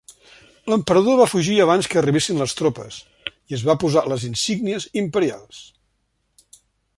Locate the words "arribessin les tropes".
2.01-2.97